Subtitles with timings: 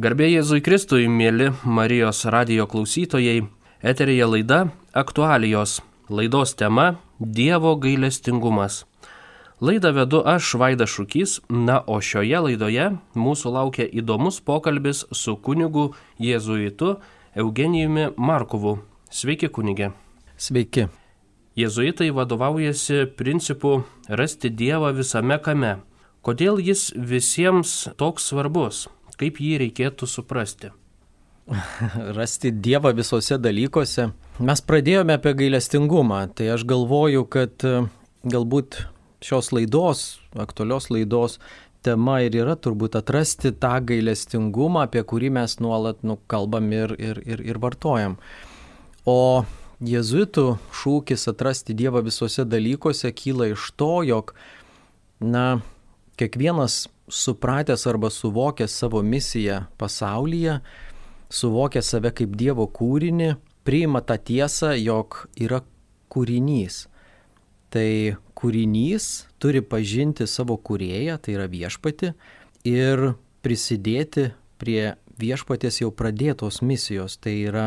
[0.00, 3.42] Garbė Jėzui Kristui, mėly Marijos radio klausytojai,
[3.84, 4.60] eterija laida
[4.96, 5.82] Aktualijos.
[6.08, 6.94] Laidos tema-
[7.38, 8.86] Dievo gailestingumas.
[9.60, 15.92] Laidą vedu aš, Vaida Šūkys, na o šioje laidoje mūsų laukia įdomus pokalbis su kunigu
[16.18, 16.96] Jėzuitu
[17.36, 18.78] Eugenijumi Markovu.
[19.10, 19.92] Sveiki, kunigė.
[20.38, 20.88] Sveiki.
[21.56, 25.76] Jėzuitai vadovaujasi principu rasti Dievą visame kame.
[26.22, 28.88] Kodėl jis visiems toks svarbus?
[29.20, 30.70] Kaip jį reikėtų suprasti?
[32.18, 34.10] Rasti Dievą visose dalykuose.
[34.40, 37.82] Mes pradėjome apie gailestingumą, tai aš galvoju, kad e,
[38.24, 38.84] galbūt
[39.20, 40.04] šios laidos,
[40.40, 41.36] aktualios laidos
[41.84, 47.20] tema ir yra turbūt atrasti tą gailestingumą, apie kurį mes nuolat nu, kalbam ir, ir,
[47.24, 48.16] ir, ir vartojam.
[49.08, 49.44] O
[49.84, 50.46] jėzuitų
[50.76, 54.34] šūkis atrasti Dievą visose dalykuose kyla iš to, jog,
[55.20, 55.60] na,
[56.20, 60.60] kiekvienas supratęs arba suvokęs savo misiją pasaulyje,
[61.30, 63.34] suvokęs save kaip Dievo kūrinį,
[63.66, 65.60] priima tą tiesą, jog yra
[66.10, 66.86] kūrinys.
[67.70, 67.90] Tai
[68.34, 69.10] kūrinys
[69.42, 72.14] turi pažinti savo kūrėją, tai yra viešpati,
[72.66, 73.12] ir
[73.44, 77.66] prisidėti prie viešpatės jau pradėtos misijos, tai yra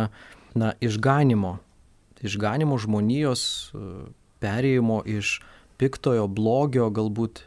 [0.57, 1.57] na, išganimo,
[2.25, 3.73] išganimo žmonijos
[4.43, 5.39] perėjimo iš
[5.79, 7.45] piktojo blogio galbūt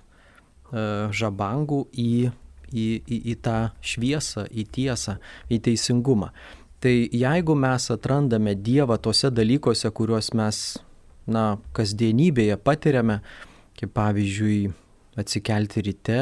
[0.72, 2.10] žabangų į,
[2.72, 5.18] į, į, į tą šviesą, į tiesą,
[5.50, 6.32] į teisingumą.
[6.82, 10.62] Tai jeigu mes atrandame Dievą tose dalykuose, kuriuos mes,
[11.26, 13.20] na, kasdienybėje patiriame,
[13.76, 14.60] kaip pavyzdžiui,
[15.16, 16.20] atsikelti ryte,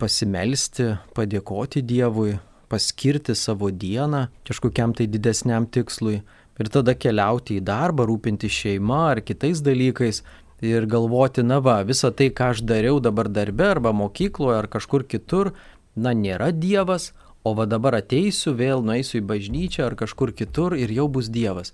[0.00, 2.38] pasimelsti, padėkoti Dievui,
[2.70, 6.20] paskirti savo dieną kažkokiam tai didesniam tikslui
[6.60, 10.22] ir tada keliauti į darbą, rūpinti šeima ar kitais dalykais,
[10.60, 15.06] ir galvoti, na va, visa tai, ką aš dariau dabar darbe arba mokykloje ar kažkur
[15.08, 15.54] kitur,
[15.96, 17.12] na nėra Dievas,
[17.44, 21.72] o va dabar ateisiu, vėl nueisiu į bažnyčią ar kažkur kitur ir jau bus Dievas.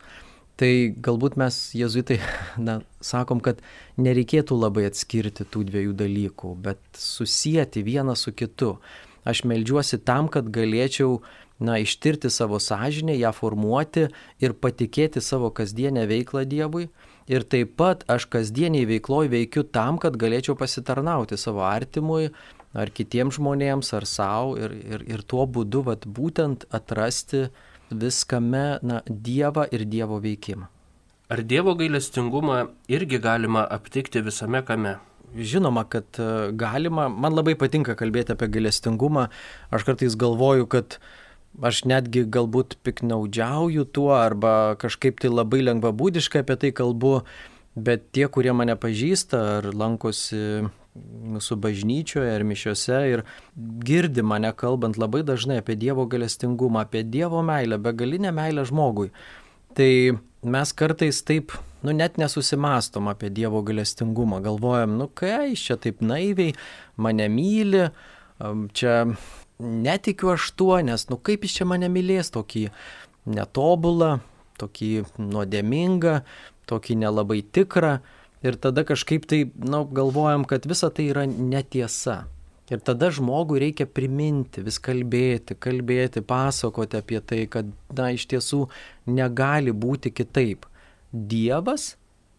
[0.56, 0.70] Tai
[1.04, 2.20] galbūt mes, jezuitai,
[2.68, 3.58] na, sakom, kad
[4.00, 8.76] nereikėtų labai atskirti tų dviejų dalykų, bet susijęti vieną su kitu.
[9.26, 11.18] Aš melžiuosi tam, kad galėčiau,
[11.58, 14.06] na, ištirti savo sąžinę, ją formuoti
[14.40, 16.86] ir patikėti savo kasdienę veiklą Dievui
[17.26, 22.28] Ir taip pat aš kasdieniai veikloj veikiu tam, kad galėčiau pasitarnauti savo artimui
[22.76, 27.48] ar kitiems žmonėms ar savo ir, ir, ir tuo būdu vat, būtent atrasti
[27.90, 30.70] viskame na, Dievą ir Dievo veikimą.
[31.34, 34.94] Ar Dievo gailestingumą irgi galima aptikti visame kame?
[35.34, 37.08] Žinoma, kad e, galima.
[37.10, 39.26] Man labai patinka kalbėti apie gailestingumą.
[39.74, 41.25] Aš kartais galvoju, kad uh,
[41.62, 47.20] aš netgi galbūt piknaudžiauju tuo arba kažkaip tai labai lengvabūdiškai apie tai kalbu,
[47.76, 50.66] bet tie, kurie mane pažįsta ar lankosi
[50.96, 53.24] mūsų bažnyčioje ar mišiuose ir
[53.84, 59.10] girdi mane kalbant labai dažnai apie Dievo galestingumą, apie Dievo meilę, begalinę meilę žmogui.
[59.76, 59.90] Tai
[60.46, 61.52] mes kartais taip,
[61.84, 66.56] nu net nesusimastom apie Dievo galestingumą, galvojam, nu kai jis čia taip naiviai
[66.96, 67.88] mane myli,
[68.72, 68.94] čia
[69.58, 72.68] netikiu aš tuo, nes, nu kaip jis čia mane mylės, tokį
[73.26, 74.18] netobulą,
[74.60, 74.90] tokį
[75.20, 76.20] nuodėmingą,
[76.70, 77.98] tokį nelabai tikrą.
[78.44, 82.26] Ir tada kažkaip tai, na, nu, galvojam, kad visa tai yra netiesa.
[82.70, 88.66] Ir tada žmogui reikia priminti, vis kalbėti, kalbėti, pasakoti apie tai, kad, na, iš tiesų
[89.06, 90.66] negali būti kitaip.
[91.12, 91.94] Dievas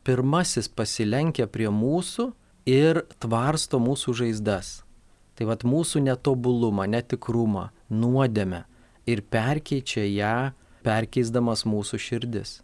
[0.08, 2.30] pirmasis pasilenkia prie mūsų
[2.68, 4.87] ir tvarsto mūsų žaizdas.
[5.38, 8.64] Tai vad mūsų netobulumą, netikrumą, nuodėmę
[9.06, 10.38] ir perkeičia ją,
[10.86, 12.62] perkeisdamas mūsų širdis.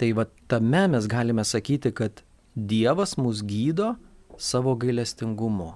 [0.00, 2.22] Tai vad tame mes galime sakyti, kad
[2.56, 3.94] Dievas mus gydo
[4.40, 5.74] savo gailestingumu,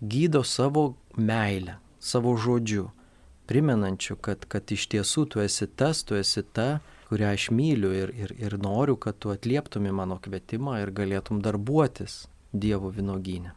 [0.00, 2.88] gydo savo meilę, savo žodžiu,
[3.48, 8.16] primenančiu, kad, kad iš tiesų tu esi tas, tu esi ta, kurią aš myliu ir,
[8.16, 13.52] ir, ir noriu, kad tu atlieptumi mano kvietimą ir galėtum darbuotis Dievo vinogynė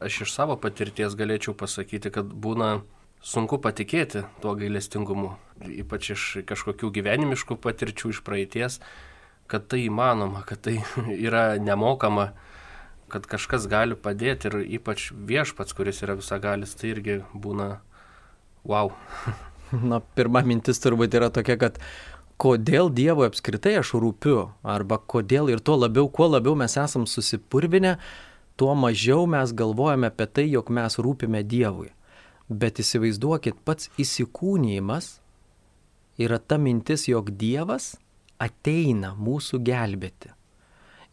[0.00, 2.80] aš iš savo patirties galėčiau pasakyti, kad būna
[3.24, 5.34] sunku patikėti tuo gailestingumu,
[5.66, 8.80] ypač iš kažkokių gyvenimiškų patirčių iš praeities,
[9.50, 10.78] kad tai įmanoma, kad tai
[11.28, 12.32] yra nemokama,
[13.12, 17.76] kad kažkas gali padėti ir ypač viešpats, kuris yra visagalis, tai irgi būna
[18.66, 18.92] wow.
[19.90, 21.80] Na, pirma mintis turbūt yra tokia, kad
[22.38, 27.96] kodėl Dievui apskritai aš rūpiu, arba kodėl ir tuo labiau, kuo labiau mes esam susipurvinę,
[28.56, 31.92] tuo mažiau mes galvojame apie tai, jog mes rūpime Dievui.
[32.48, 35.16] Bet įsivaizduokit, pats įsikūnymas
[36.22, 37.94] yra ta mintis, jog Dievas
[38.42, 40.32] ateina mūsų gelbėti.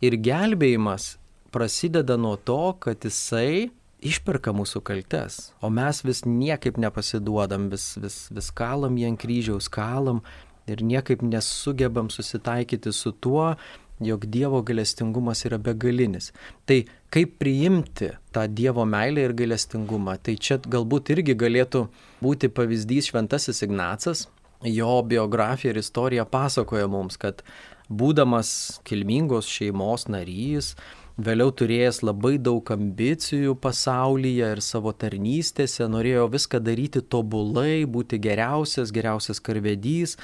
[0.03, 1.15] Ir gelbėjimas
[1.53, 3.71] prasideda nuo to, kad Jisai
[4.03, 9.69] išperka mūsų kaltes, o mes vis niekaip nepasiduodam, vis, vis, vis kalam jį ant kryžiaus,
[9.71, 10.19] kalam
[10.67, 13.53] ir niekaip nesugebam susitaikyti su tuo,
[14.01, 16.31] jog Dievo gailestingumas yra begalinis.
[16.65, 21.85] Tai kaip priimti tą Dievo meilę ir gailestingumą, tai čia galbūt irgi galėtų
[22.23, 24.27] būti pavyzdys Šventasis Ignacas,
[24.63, 27.43] jo biografija ir istorija pasakoja mums, kad
[27.91, 30.73] būdamas kilmingos šeimos narys,
[31.17, 38.91] vėliau turėjęs labai daug ambicijų pasaulyje ir savo tarnystėse, norėjo viską daryti tobulai, būti geriausias,
[38.95, 40.17] geriausias karvedys,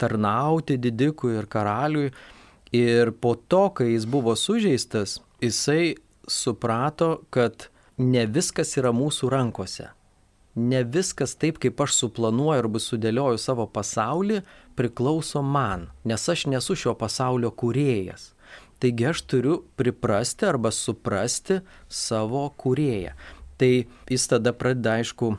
[0.00, 2.12] tarnauti didikui ir karaliui.
[2.76, 5.96] Ir po to, kai jis buvo sužeistas, jisai
[6.28, 7.68] suprato, kad
[7.98, 9.90] ne viskas yra mūsų rankose
[10.54, 14.40] ne viskas taip, kaip aš suplanuoju arba sudėlioju savo pasaulį,
[14.78, 18.32] priklauso man, nes aš nesu šio pasaulio kūrėjas.
[18.80, 23.12] Taigi aš turiu priprasti arba suprasti savo kūrėją.
[23.60, 23.70] Tai
[24.08, 25.34] jis tada pradeda, aišku,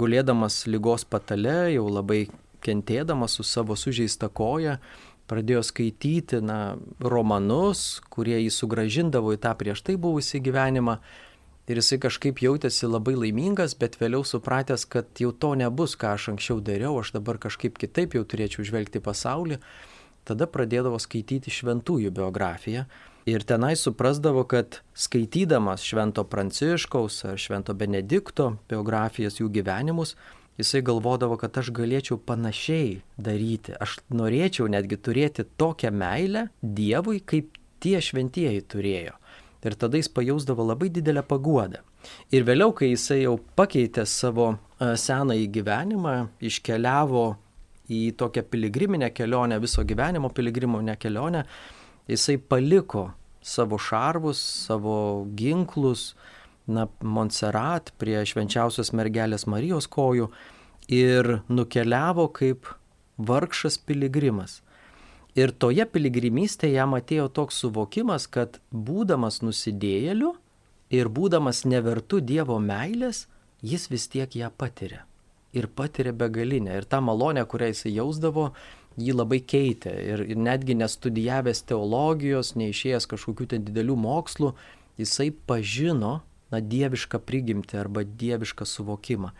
[0.00, 2.24] gulėdamas lygos patale, jau labai
[2.64, 4.78] kentėdamas su savo sužeista koja,
[5.30, 10.98] pradėjo skaityti na, romanus, kurie jį sugražindavo į tą prieš tai buvusį gyvenimą
[11.66, 16.30] ir jisai kažkaip jautėsi labai laimingas, bet vėliau supratęs, kad jau to nebus, ką aš
[16.34, 19.58] anksčiau dariau, aš dabar kažkaip kitaip jau turėčiau žvelgti pasaulį,
[20.26, 22.86] tada pradėdavo skaityti šventųjų biografiją.
[23.26, 30.14] Ir tenai suprasdavo, kad skaitydamas Švento Pranciškaus ar Švento Benedikto biografijas jų gyvenimus,
[30.60, 33.76] jisai galvodavo, kad aš galėčiau panašiai daryti.
[33.80, 39.16] Aš norėčiau netgi turėti tokią meilę Dievui, kaip tie šventieji turėjo
[39.66, 41.82] ir tada jis pajausdavo labai didelę paguodą.
[42.30, 47.26] Ir vėliau, kai jisai jau pakeitė savo e, senąjį gyvenimą, iškeliavo
[47.90, 51.44] į tokią piligriminę kelionę, viso gyvenimo piligriminę kelionę,
[52.10, 53.08] jisai paliko
[53.42, 56.12] savo šarvus, savo ginklus,
[56.66, 60.30] na, Montserrat prie švenčiausios mergelės Marijos kojų
[60.92, 62.68] ir nukeliavo kaip
[63.18, 64.60] vargšas piligrimas.
[65.36, 70.32] Ir toje piligrimystėje jam atėjo toks suvokimas, kad būdamas nusidėjėliu
[70.90, 73.26] ir būdamas nevertu Dievo meilės,
[73.60, 75.04] jis vis tiek ją patiria.
[75.56, 76.76] Ir patiria begalinę.
[76.76, 78.50] Ir tą malonę, kurią jis jausdavo,
[78.96, 79.92] jį labai keitė.
[79.92, 84.54] Ir, ir netgi nestudijavęs teologijos, neišėjęs kažkokių ten didelių mokslų,
[85.00, 86.20] jisai pažino
[86.52, 89.32] na, dievišką prigimtį arba dievišką suvokimą.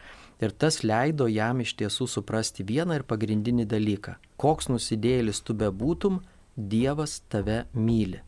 [0.42, 4.16] Ir tas leido jam iš tiesų suprasti vieną ir pagrindinį dalyką.
[4.36, 6.20] Koks nusidėlis tu bebūtum,
[6.56, 8.22] Dievas tave myli.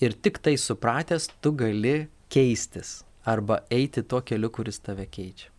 [0.00, 5.50] Ir tik tai supratęs, tu gali keistis arba eiti tuo keliu, kuris tave keičia.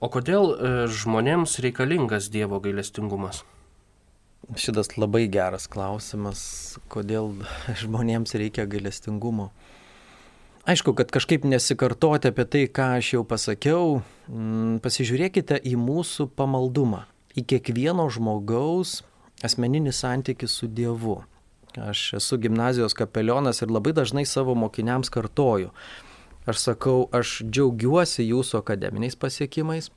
[0.00, 3.42] O kodėl e, žmonėms reikalingas Dievo gailestingumas?
[4.56, 6.40] Šitas labai geras klausimas,
[6.88, 7.34] kodėl
[7.82, 9.50] žmonėms reikia gailestingumo.
[10.68, 17.06] Aišku, kad kažkaip nesikartoti apie tai, ką aš jau pasakiau, mm, pasižiūrėkite į mūsų pamaldumą,
[17.32, 19.00] į kiekvieno žmogaus
[19.40, 21.22] asmeninį santykį su Dievu.
[21.80, 25.70] Aš esu gimnazijos kapelionas ir labai dažnai savo mokiniams kartoju.
[26.44, 29.88] Aš sakau, aš džiaugiuosi jūsų akademiniais pasiekimais,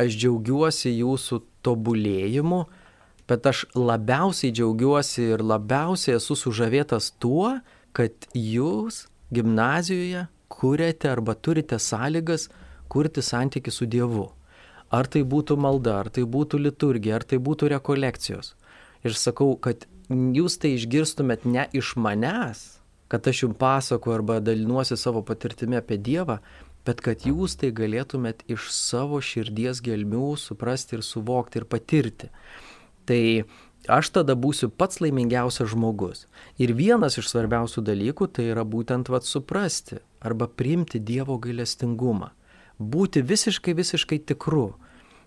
[0.00, 2.62] aš džiaugiuosi jūsų tobulėjimu,
[3.28, 7.58] bet aš labiausiai džiaugiuosi ir labiausiai esu sužavėtas tuo,
[7.92, 9.04] kad jūs
[9.34, 12.48] gimnazijoje kuriate arba turite sąlygas
[12.88, 14.28] kurti santyki su Dievu.
[14.90, 18.54] Ar tai būtų malda, ar tai būtų liturgija, ar tai būtų rekolekcijos.
[19.04, 22.80] Ir sakau, kad jūs tai išgirstumėt ne iš manęs,
[23.12, 26.38] kad aš jums pasakoju arba dalinuosi savo patirtimi apie Dievą,
[26.88, 32.32] bet kad jūs tai galėtumėt iš savo širdies gelmių suprasti ir suvokti ir patirti.
[33.04, 33.22] Tai
[33.88, 36.26] aš tada būsiu pats laimingiausias žmogus.
[36.60, 42.30] Ir vienas iš svarbiausių dalykų tai yra būtent vad suprasti arba priimti Dievo gailestingumą.
[42.78, 44.72] Būti visiškai, visiškai tikru.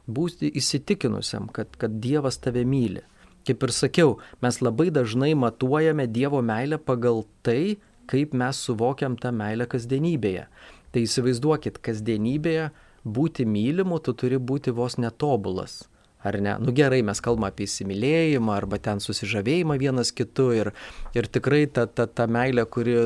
[0.07, 3.03] Būti įsitikinusiam, kad, kad Dievas tave myli.
[3.47, 7.77] Kaip ir sakiau, mes labai dažnai matuojame Dievo meilę pagal tai,
[8.11, 10.47] kaip mes suvokiam tą meilę kasdienybėje.
[10.91, 12.69] Tai įsivaizduokit, kasdienybėje
[13.05, 15.81] būti mylimu, tu turi būti vos netobulas
[16.23, 16.55] ar ne?
[16.61, 20.71] Nu gerai, mes kalbame apie įsimylėjimą arba ten susižavėjimą vienas kitu ir,
[21.17, 22.97] ir tikrai ta, ta, ta meilė, kuri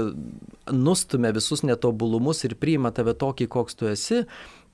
[0.72, 4.24] nustumia visus netobulumus ir priima tave tokį, koks tu esi,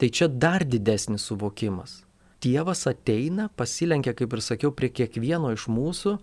[0.01, 2.01] tai čia dar didesnis suvokimas.
[2.41, 6.15] Dievas ateina, pasilenkia, kaip ir sakiau, prie kiekvieno iš mūsų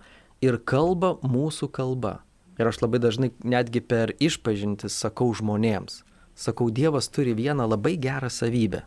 [0.42, 2.18] ir kalba mūsų kalba.
[2.58, 6.02] Ir aš labai dažnai netgi per išpažintis sakau žmonėms.
[6.38, 8.82] Sakau, Dievas turi vieną labai gerą savybę.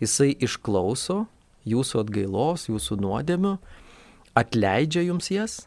[0.00, 1.24] Jisai išklauso,
[1.66, 3.56] jūsų atgailos, jūsų nuodėmių,
[4.38, 5.58] atleidžia jums jas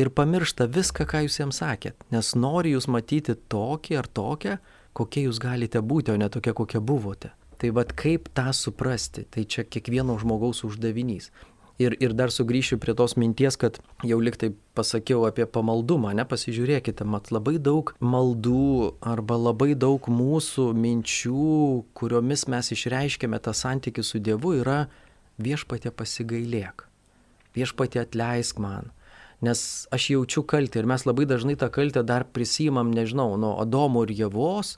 [0.00, 4.58] ir pamiršta viską, ką jūs jiems sakėt, nes nori jūs matyti tokį ar tokią,
[4.94, 7.34] kokie jūs galite būti, o ne tokie, kokie buvote.
[7.58, 11.30] Tai vad kaip tą suprasti, tai čia kiekvieno žmogaus uždavinys.
[11.82, 17.02] Ir, ir dar sugrįšiu prie tos minties, kad jau liktai pasakiau apie pamaldumą, ne pasižiūrėkite,
[17.02, 21.48] mat labai daug maldų arba labai daug mūsų minčių,
[21.98, 24.84] kuriomis mes išreiškėme tą santykių su Dievu, yra
[25.38, 26.86] viešpatė pasigailėk,
[27.56, 28.92] viešpatė atleisk man.
[29.44, 29.60] Nes
[29.92, 34.14] aš jaučiu kaltę ir mes labai dažnai tą kaltę dar prisimam, nežinau, nuo Adomo ir
[34.14, 34.76] Jėvos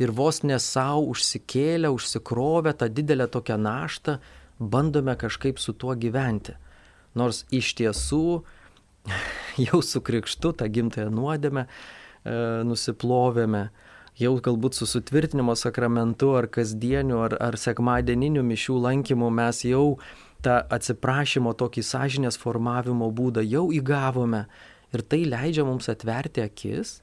[0.00, 4.18] ir vos ne savo užsikėlę, užsikrovę tą didelę tokią naštą
[4.58, 6.56] bandome kažkaip su tuo gyventi.
[7.16, 8.42] Nors iš tiesų
[9.66, 11.68] jau su krikštu tą gimtąją nuodėmę e,
[12.68, 13.68] nusiplovėme,
[14.20, 19.98] jau galbūt su sutvirtinimo sakramentu ar kasdieniu ar, ar sekmadieniniu mišių lankymu mes jau
[20.44, 24.46] tą atsiprašymo tokį sąžinės formavimo būdą jau įgavome
[24.94, 27.00] ir tai leidžia mums atverti akis,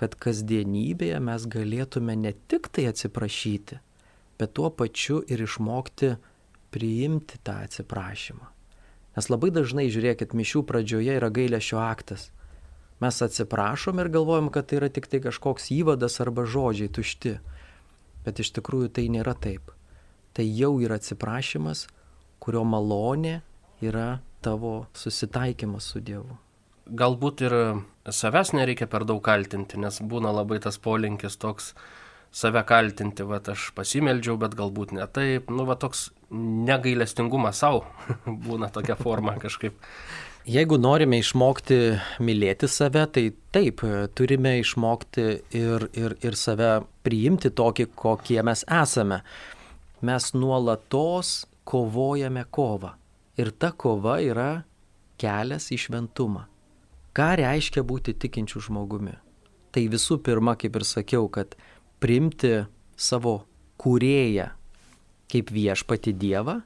[0.00, 3.80] kad kasdienybėje mes galėtume ne tik tai atsiprašyti,
[4.40, 6.14] bet tuo pačiu ir išmokti
[6.72, 8.48] priimti tą atsiprašymą.
[9.16, 12.30] Nes labai dažnai, žiūrėkit, mišių pradžioje yra gailėšio aktas.
[13.00, 17.38] Mes atsiprašom ir galvojam, kad tai yra tik tai kažkoks įvadas arba žodžiai tušti.
[18.26, 19.72] Bet iš tikrųjų tai nėra taip.
[20.36, 21.86] Tai jau yra atsiprašymas,
[22.40, 23.40] kurio malonė
[23.80, 26.36] yra tavo susitaikymas su Dievu.
[26.90, 27.54] Galbūt ir
[28.10, 31.72] savęs nereikia per daug kaltinti, nes būna labai tas polinkis toks
[32.34, 37.84] save kaltinti, va aš pasimeldžiau, bet galbūt ne taip, nu va toks negailestingumas savo
[38.46, 39.78] būna tokia forma kažkaip.
[40.50, 41.76] Jeigu norime išmokti
[42.26, 43.22] mylėti save, tai
[43.54, 43.84] taip,
[44.18, 46.70] turime išmokti ir, ir, ir save
[47.06, 49.20] priimti tokį, kokie mes esame.
[50.02, 52.96] Mes nuolatos kovojame kovą.
[53.38, 54.64] Ir ta kova yra
[55.22, 56.48] kelias į šventumą.
[57.14, 59.14] Ką reiškia būti tikinčių žmogumi?
[59.70, 61.54] Tai visų pirma, kaip ir sakiau, kad
[62.02, 62.64] priimti
[62.98, 63.44] savo
[63.78, 64.50] kūrėją
[65.30, 66.58] kaip viešpati Dievą,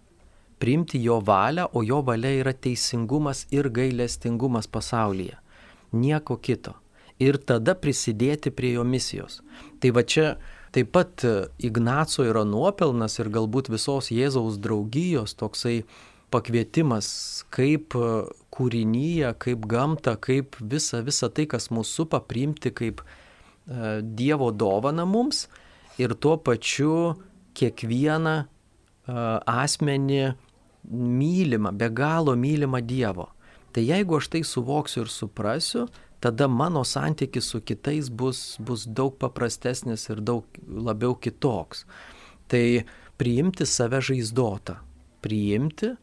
[0.64, 5.36] priimti jo valią, o jo valia yra teisingumas ir gailestingumas pasaulyje.
[5.92, 6.72] Nieko kito.
[7.20, 9.42] Ir tada prisidėti prie jo misijos.
[9.80, 10.30] Tai va čia
[10.72, 11.26] taip pat
[11.60, 15.82] Ignaco yra nuopelnas ir galbūt visos Jėzaus draugijos toksai
[16.32, 17.10] pakvietimas,
[17.52, 17.92] kaip
[18.56, 25.04] kūrinyje, kaip gamta, kaip visa, visa tai, kas mūsų supa, priimti kaip e, Dievo dovana
[25.04, 25.44] mums
[26.00, 27.14] ir tuo pačiu
[27.54, 28.36] kiekvieną
[29.06, 30.34] asmenį
[30.90, 33.30] mylimą, be galo mylimą Dievo.
[33.72, 35.88] Tai jeigu aš tai suvoksiu ir suprasiu,
[36.20, 41.84] tada mano santykis su kitais bus, bus daug paprastesnis ir daug labiau kitoks.
[42.48, 42.84] Tai
[43.18, 44.78] priimti save žaizdotą,
[45.24, 45.94] priimti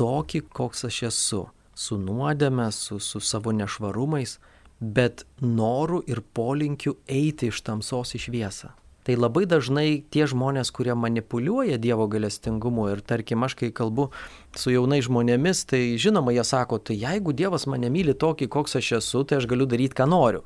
[0.00, 1.42] tokį, koks aš esu,
[1.74, 4.38] su nuodėme, su, su savo nešvarumais,
[4.80, 8.72] bet noru ir polinkiu eiti iš tamsos į šviesą.
[9.06, 14.10] Tai labai dažnai tie žmonės, kurie manipuliuoja Dievo galestingumu ir tarkim aš, kai kalbu
[14.52, 18.92] su jaunai žmonėmis, tai žinoma, jie sako, tai jeigu Dievas mane myli tokį, koks aš
[18.98, 20.44] esu, tai aš galiu daryti, ką noriu.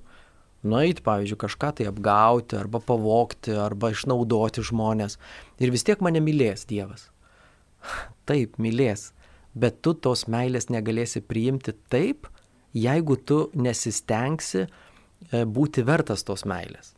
[0.65, 5.19] Nueiti, pavyzdžiui, kažką tai apgauti arba pavokti arba išnaudoti žmonės.
[5.61, 7.11] Ir vis tiek mane mylės Dievas.
[8.29, 9.11] Taip, mylės.
[9.55, 12.27] Bet tu tos meilės negalėsi priimti taip,
[12.75, 14.69] jeigu tu nesistengsi e,
[15.47, 16.95] būti vertas tos meilės.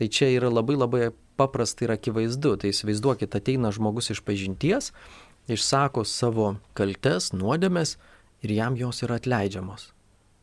[0.00, 2.54] Tai čia yra labai labai paprasta ir akivaizdu.
[2.56, 4.94] Tai įsivaizduokit, ateina žmogus iš pažinties,
[5.44, 7.98] išsako savo kaltes, nuodėmės
[8.40, 9.90] ir jam jos yra atleidžiamos.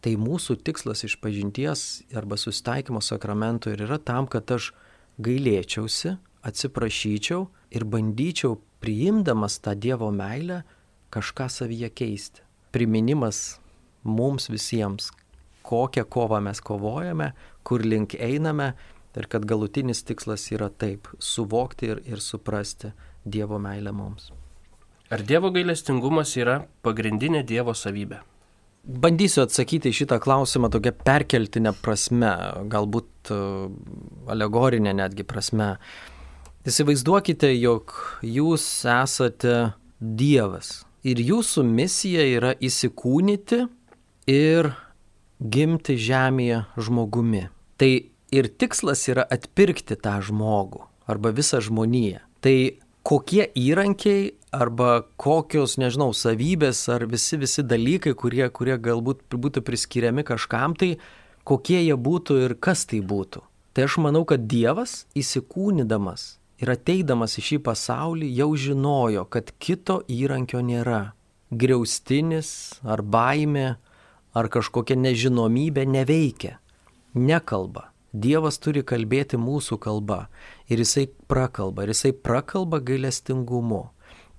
[0.05, 4.69] Tai mūsų tikslas iš pažinties arba susitaikymo sakramento ir yra tam, kad aš
[5.17, 10.61] gailėčiausi, atsiprašyčiau ir bandyčiau priimdamas tą Dievo meilę
[11.09, 12.45] kažką savyje keisti.
[12.71, 13.57] Priminimas
[14.05, 15.09] mums visiems,
[15.65, 17.31] kokią kovą mes kovojame,
[17.65, 18.75] kur link einame
[19.15, 22.91] Ir kad galutinis tikslas yra taip- suvokti ir, ir suprasti
[23.25, 24.31] Dievo meilę mums.
[25.09, 28.19] Ar Dievo gailestingumas yra pagrindinė Dievo savybė?
[28.87, 32.31] Bandysiu atsakyti šitą klausimą tokia perkeltinė prasme,
[32.71, 33.39] galbūt e,
[34.27, 35.77] alegorinė netgi prasme.
[36.67, 43.63] Įsivaizduokite, jog jūs esate Dievas ir jūsų misija yra įsikūnyti
[44.31, 44.71] ir
[45.39, 47.47] gimti žemėje žmogumi.
[47.77, 47.91] Tai
[48.31, 52.19] ir tikslas yra atpirkti tą žmogų arba visą žmoniją.
[52.43, 52.57] Tai
[53.07, 60.25] kokie įrankiai arba kokios, nežinau, savybės ar visi, visi dalykai, kurie, kurie galbūt būtų priskiriami
[60.27, 60.97] kažkam, tai
[61.47, 63.43] kokie jie būtų ir kas tai būtų.
[63.73, 70.01] Tai aš manau, kad Dievas įsikūnydamas ir ateidamas į šį pasaulį jau žinojo, kad kito
[70.09, 71.13] įrankio nėra.
[71.47, 72.49] Griaustinis
[72.83, 73.77] ar baimė
[74.35, 76.57] ar kažkokia nežinomybė neveikia,
[77.15, 77.93] nekalba
[78.23, 80.27] Dievas turi kalbėti mūsų kalba.
[80.71, 81.85] Ir jisai prakalba.
[81.85, 83.87] Ir jisai prakalba gailestingumu.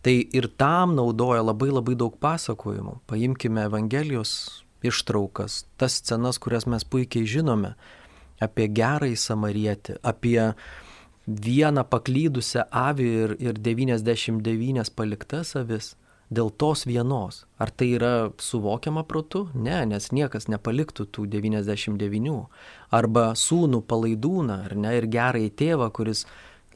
[0.02, 3.00] Tai ir tam naudoja labai labai daug pasakojimų.
[3.10, 7.74] Paimkime Evangelijos ištraukas, tas scenas, kurias mes puikiai žinome.
[8.38, 10.38] Apie gerąjį samarietį, apie
[11.26, 15.96] vieną paklydusią avį ir, ir 99 paliktas avis
[16.30, 17.44] dėl tos vienos.
[17.58, 19.46] Ar tai yra suvokiama protu?
[19.54, 22.36] Ne, nes niekas nepaliktų tų 99.
[22.94, 26.26] Arba sūnų palaidūną, ar ne, ir gerai tėvą, kuris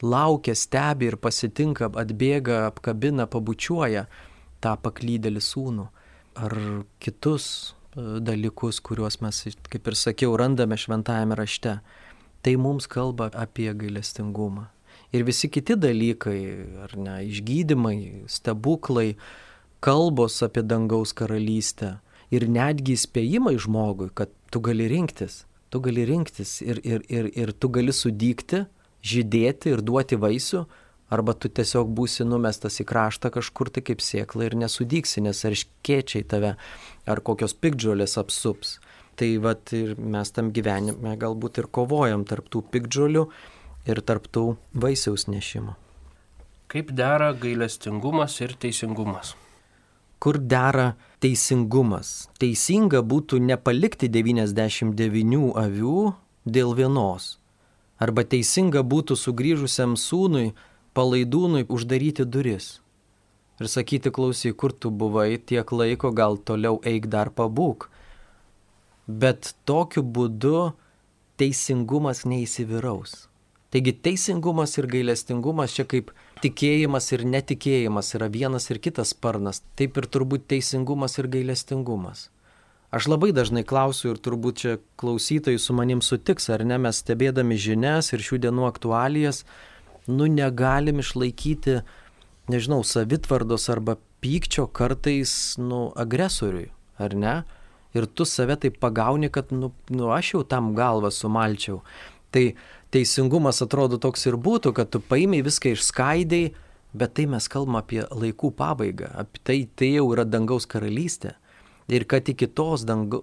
[0.01, 4.07] laukia, stebi ir pasitinka, atbėga, apkabina, pabučiuoja
[4.63, 5.87] tą paklydėlį sūnų.
[6.43, 6.57] Ar
[7.03, 7.45] kitus
[7.93, 11.77] e, dalykus, kuriuos mes, kaip ir sakiau, randame šventajame rašte.
[12.43, 14.67] Tai mums kalba apie gailestingumą
[15.13, 16.39] ir visi kiti dalykai,
[16.85, 17.97] ar ne, išgydymai,
[18.31, 19.13] stebuklai,
[19.83, 21.97] kalbos apie dangaus karalystę
[22.33, 27.53] ir netgi įspėjimai žmogui, kad tu gali rinktis, tu gali rinktis ir, ir, ir, ir
[27.53, 28.65] tu gali sudygti,
[29.03, 30.63] žydėti ir duoti vaisių,
[31.13, 35.53] arba tu tiesiog būsi numestas į kraštą kažkur tai kaip sėkla ir nesudyksi, nes ar
[35.53, 36.55] iškiečiai tave,
[37.05, 38.79] ar kokios pikdžiolės apsups.
[39.19, 43.27] Tai vad ir mes tam gyvenime galbūt ir kovojam tarp tų pikdžiolių
[43.87, 45.75] ir tarptų vaisiaus nešimo.
[46.71, 49.35] Kaip dera gailestingumas ir teisingumas?
[50.23, 52.29] Kur dera teisingumas?
[52.39, 55.97] Teisinga būtų nepalikti 99 avių
[56.45, 57.37] dėl vienos.
[57.99, 60.53] Arba teisinga būtų sugrįžusiam sūnui,
[60.95, 62.79] palaidūnui uždaryti duris.
[63.61, 67.89] Ir sakyti, klausyk, kur tu buvai tiek laiko, gal toliau eik dar pabūk.
[69.07, 70.73] Bet tokiu būdu
[71.37, 73.27] teisingumas neįsivyraus.
[73.73, 76.11] Taigi teisingumas ir gailestingumas čia kaip
[76.43, 82.27] tikėjimas ir netikėjimas yra vienas ir kitas sparnas, taip ir turbūt teisingumas ir gailestingumas.
[82.93, 87.57] Aš labai dažnai klausiu ir turbūt čia klausytojai su manim sutiks, ar ne, mes stebėdami
[87.57, 89.41] žinias ir šių dienų aktualijas,
[90.05, 91.79] nu negalim išlaikyti,
[92.53, 96.69] nežinau, savitvardos arba pykčio kartais, nu, agresoriui,
[97.01, 97.35] ar ne?
[97.97, 101.81] Ir tu save taip pagauni, kad, nu, nu aš jau tam galvą sumalčiau.
[102.33, 102.45] Tai
[102.93, 106.43] teisingumas atrodo toks ir būtų, kad tu paimiai viską išskaidai,
[106.93, 111.33] bet tai mes kalbame apie laikų pabaigą, apie tai, tai jau yra dangaus karalystė.
[111.91, 113.19] Ir kad iki tos danga,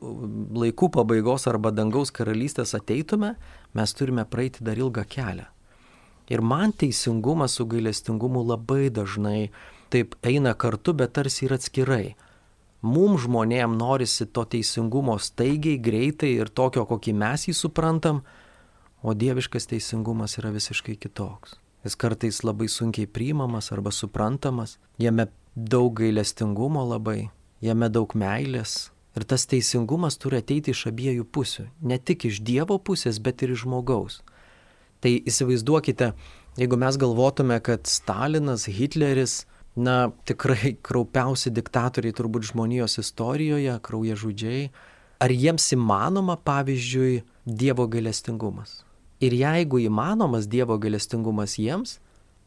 [0.60, 3.36] laikų pabaigos arba dangaus karalystės ateitume,
[3.72, 5.46] mes turime praeiti dar ilgą kelią.
[6.30, 9.48] Ir man teisingumas su gailestingumu labai dažnai
[9.90, 12.04] taip eina kartu, bet tarsi ir atskirai.
[12.86, 18.22] Mums žmonėm norisi to teisingumo staigiai, greitai ir tokio, kokį mes jį suprantam,
[19.02, 21.54] O dieviškas teisingumas yra visiškai kitoks.
[21.84, 27.30] Jis kartais labai sunkiai priimamas arba suprantamas, jame daug gailestingumo labai,
[27.64, 28.90] jame daug meilės.
[29.16, 31.64] Ir tas teisingumas turi ateiti iš abiejų pusių.
[31.80, 34.20] Ne tik iš Dievo pusės, bet ir iš žmogaus.
[35.00, 36.12] Tai įsivaizduokite,
[36.60, 44.68] jeigu mes galvotume, kad Stalinas, Hitleris, na tikrai kraupiausi diktatoriai turbūt žmonijos istorijoje, krauja žudžiai,
[45.24, 48.82] ar jiems įmanoma, pavyzdžiui, Dievo gailestingumas?
[49.20, 51.98] Ir jeigu įmanomas Dievo galestingumas jiems,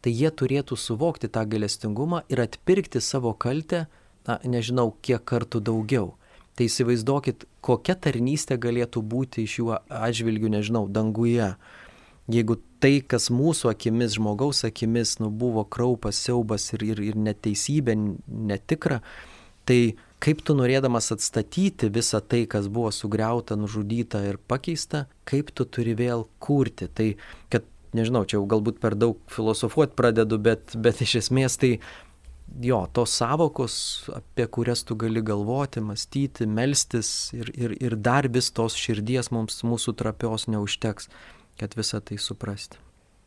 [0.01, 3.85] tai jie turėtų suvokti tą galestingumą ir atpirkti savo kaltę,
[4.27, 6.13] na, nežinau, kiek kartų daugiau.
[6.57, 11.53] Tai įsivaizduokit, kokia tarnystė galėtų būti iš jų atžvilgių, nežinau, danguje.
[12.31, 17.95] Jeigu tai, kas mūsų akimis, žmogaus akimis, nu, buvo kraupas, siaubas ir, ir, ir neteisybė,
[18.53, 19.01] netikra,
[19.67, 25.65] tai kaip tu norėdamas atstatyti visą tai, kas buvo sugriauta, nužudyta ir pakeista, kaip tu
[25.67, 26.87] turi vėl kurti.
[26.87, 27.09] Tai,
[27.51, 31.73] kad, nežinau, čia jau galbūt per daug filosofuoti pradedu, bet, bet iš esmės tai
[32.63, 33.75] jo, tos savokos,
[34.15, 39.63] apie kurias tu gali galvoti, mąstyti, melstis ir, ir, ir dar vis tos širdies mums
[39.67, 41.09] mūsų trapios neužteks,
[41.59, 42.79] kad visą tai suprasti.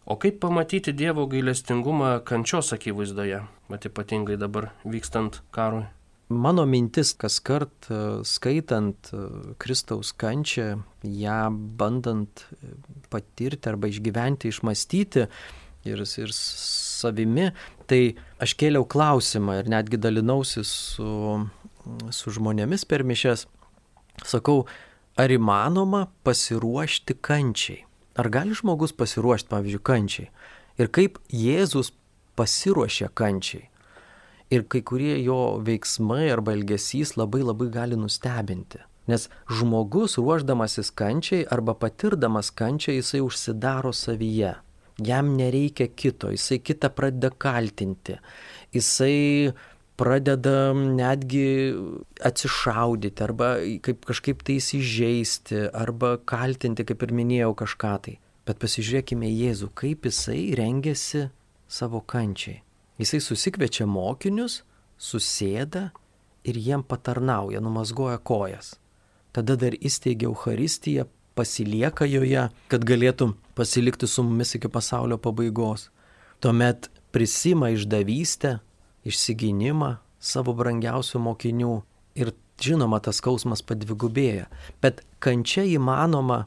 [0.06, 5.88] O kaip pamatyti Dievo gailestingumą kančios akivaizdoje, mat ypatingai dabar vykstant karui?
[6.28, 9.18] Mano mintis kas kart e, skaitant e,
[9.62, 11.42] Kristaus kančią, ją
[11.78, 12.72] bandant e,
[13.12, 15.28] patirti arba išgyventi, išmastyti
[15.86, 17.52] ir, ir savimi,
[17.86, 21.12] tai aš kėliau klausimą ir netgi dalinausi su,
[22.10, 23.46] su žmonėmis per mišes.
[24.26, 24.64] Sakau,
[25.14, 27.84] ar įmanoma pasiruošti kančiai?
[28.18, 30.28] Ar gali žmogus pasiruošti, pavyzdžiui, kančiai?
[30.82, 31.94] Ir kaip Jėzus
[32.34, 33.68] pasiruošė kančiai?
[34.50, 38.82] Ir kai kurie jo veiksmai arba elgesys labai labai gali nustebinti.
[39.06, 44.56] Nes žmogus ruoždamasis kančiai arba patirdamas kančią jisai užsidaro savyje.
[44.98, 48.16] Jam nereikia kito, jisai kitą pradeda kaltinti.
[48.74, 49.52] Jisai
[49.96, 51.46] pradeda netgi
[52.24, 53.54] atsišaudyti arba
[53.84, 58.18] kaip kažkaip tai įsižeisti arba kaltinti, kaip ir minėjau, kažką tai.
[58.46, 61.26] Bet pasižiūrėkime Jėzų, kaip jisai rengiasi
[61.66, 62.65] savo kančiai.
[62.96, 64.62] Jisai susikviečia mokinius,
[64.96, 65.90] susėda
[66.48, 68.76] ir jiem patarnauja, numazgoja kojas.
[69.36, 71.04] Tada dar įsteigia Euharistiją,
[71.36, 75.90] pasilieka joje, kad galėtų pasilikti su mumis iki pasaulio pabaigos.
[76.40, 78.58] Tuomet prisima išdavystę,
[79.04, 81.74] išsiginimą savo brangiausių mokinių
[82.16, 82.32] ir
[82.62, 84.48] žinoma tas skausmas padvigubėja.
[84.80, 86.46] Bet kančia įmanoma,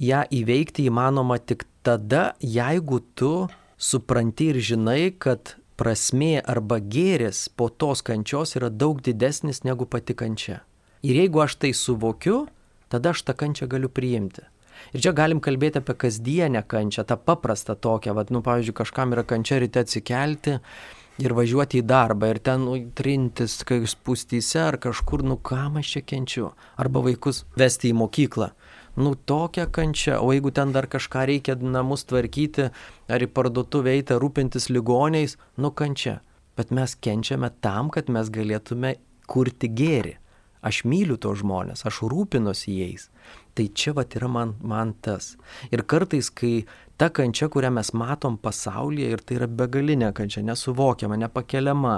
[0.00, 3.48] ją įveikti įmanoma tik tada, jeigu tu
[3.80, 10.16] supranti ir žinai, kad prasmė arba gėris po tos kančios yra daug didesnis negu pati
[10.16, 10.60] kančia.
[11.00, 12.44] Ir jeigu aš tai suvokiu,
[12.92, 14.44] tada aš tą kančią galiu priimti.
[14.92, 19.24] Ir čia galim kalbėti apie kasdienę kančią, tą paprastą tokią, vad, nu, pavyzdžiui, kažkam yra
[19.28, 20.58] kančia ryte atsikelti
[21.20, 25.96] ir važiuoti į darbą ir ten nu, trintis, kai spūstyse ar kažkur, nu, kam aš
[25.96, 26.50] čia kenčiu.
[26.80, 28.50] Arba vaikus vesti į mokyklą.
[28.96, 32.70] Nu, tokia kančia, o jeigu ten dar kažką reikia namus tvarkyti,
[33.08, 36.18] ar į parduotuvę eiti, rūpintis ligoniais, nu, kančia.
[36.58, 38.96] Bet mes kenčiame tam, kad mes galėtume
[39.30, 40.16] kurti gėrį.
[40.60, 43.06] Aš myliu tos žmonės, aš rūpinuosi jais.
[43.56, 45.36] Tai čia vat yra man, man tas.
[45.72, 46.66] Ir kartais, kai
[47.00, 51.94] ta kančia, kurią mes matom pasaulyje, ir tai yra begalinė kančia, nesuvokiama, nepakeliama,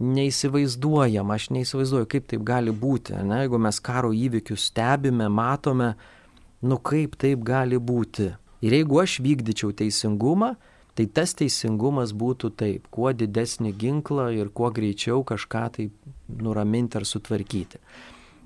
[0.00, 3.44] neįsivaizduojama, aš neįsivaizduoju, kaip taip gali būti, ne?
[3.44, 5.92] jeigu mes karo įvykius stebime, matome,
[6.62, 8.30] nu kaip taip gali būti.
[8.60, 10.54] Ir jeigu aš vykdyčiau teisingumą,
[10.94, 15.88] tai tas teisingumas būtų taip, kuo didesnį ginklą ir kuo greičiau kažką tai
[16.28, 17.80] nuraminti ar sutvarkyti.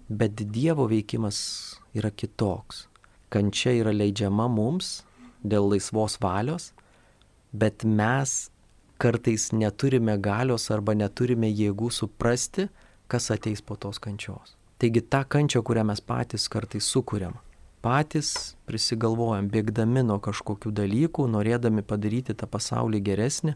[0.08, 1.38] Bet Dievo veikimas
[1.96, 2.86] yra kitoks.
[3.32, 5.00] Kančia yra leidžiama mums
[5.42, 6.70] dėl laisvos valios,
[7.50, 8.50] bet mes
[9.02, 12.68] kartais neturime galios arba neturime jėgų suprasti,
[13.10, 14.54] kas ateis po tos kančios.
[14.78, 17.34] Taigi tą kančią, kurią mes patys kartais sukūrėm,
[17.84, 23.54] patys prisigalvojam, bėgdami nuo kažkokių dalykų, norėdami padaryti tą pasaulį geresnį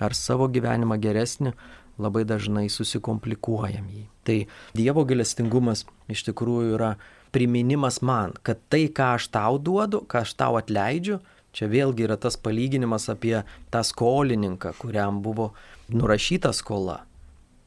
[0.00, 1.52] ar savo gyvenimą geresnį,
[2.00, 4.04] labai dažnai susikomplikuojam jį.
[4.24, 4.38] Tai
[4.76, 6.94] Dievo galestingumas iš tikrųjų yra
[7.34, 11.20] priminimas man, kad tai, ką aš tau duodu, ką aš tau atleidžiu,
[11.52, 15.52] čia vėlgi yra tas palyginimas apie tą skolininką, kuriam buvo
[15.92, 17.02] nurašyta skola.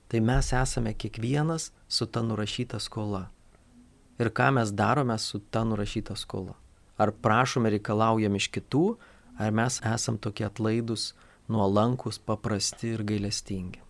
[0.10, 3.28] Tai mes esame kiekvienas su ta nurašyta skola.
[4.22, 6.54] Ir ką mes darome su ta nurašyta skola.
[6.98, 8.84] Ar prašome reikalaujam iš kitų,
[9.42, 11.14] ar mes esam tokie atlaidus,
[11.50, 13.82] nuolankus, paprasti ir gailestingi.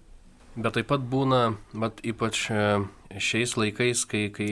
[0.55, 2.63] Bet taip pat būna, mat, ypač e,
[3.17, 4.49] šiais laikais, kai, kai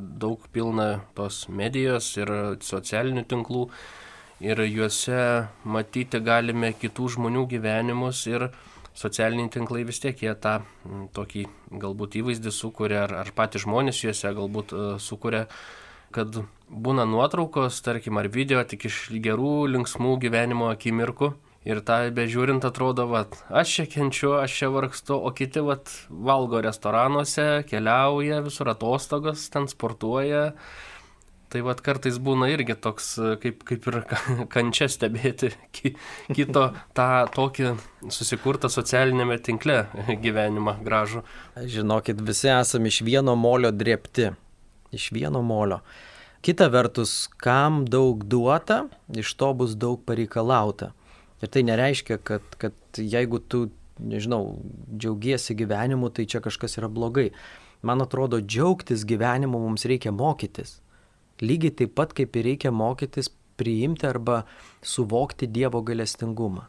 [0.00, 2.32] daug pilna tos medijos ir
[2.64, 3.66] socialinių tinklų
[4.42, 8.48] ir juose matyti galime kitų žmonių gyvenimus ir
[8.98, 10.58] socialiniai tinklai vis tiek jie tą
[11.16, 11.46] tokį
[11.82, 15.46] galbūt įvaizdį sukuria ar, ar patys žmonės juose galbūt uh, sukuria
[16.12, 21.30] kad būna nuotraukos, tarkim, ar video tik iš gerų, linksmų gyvenimo akimirkų
[21.62, 26.58] Ir tą bežiūrint atrodo, vat, aš čia kenčiu, aš čia vargstu, o kiti vat, valgo
[26.64, 30.48] restoranuose, keliauja, visur atostogos, ten sportuoja.
[31.52, 33.08] Tai vat kartais būna irgi toks,
[33.42, 33.98] kaip, kaip ir
[34.52, 35.50] kančia stebėti
[36.32, 36.62] kito
[36.96, 37.74] tą tokį
[38.08, 39.82] susikurtą socialinėme tinkle
[40.24, 41.20] gyvenimą gražų.
[41.74, 44.30] Žinokit, visi esame iš vieno molio drepti.
[44.96, 45.82] Iš vieno molio.
[46.42, 50.90] Kita vertus, kam daug duota, iš to bus daug pareikalauta.
[51.44, 53.66] Ir tai nereiškia, kad, kad jeigu tu,
[54.00, 54.56] nežinau,
[54.96, 57.28] džiaugiesi gyvenimu, tai čia kažkas yra blogai.
[57.84, 60.78] Man atrodo, džiaugtis gyvenimu mums reikia mokytis.
[61.42, 64.42] Lygiai taip pat kaip ir reikia mokytis priimti arba
[64.82, 66.68] suvokti Dievo galestingumą.